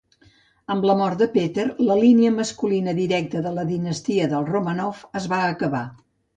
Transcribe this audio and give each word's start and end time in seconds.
Amb 0.75 0.87
la 0.89 0.95
mort 1.01 1.19
de 1.23 1.27
Peter, 1.35 1.65
la 1.89 1.99
línia 1.99 2.33
masculina 2.39 2.97
directa 3.03 3.45
de 3.49 3.53
la 3.61 3.69
dinastia 3.75 4.33
dels 4.35 4.53
Romanov 4.57 5.07
es 5.23 5.33
va 5.37 5.47
acabar. 5.55 5.87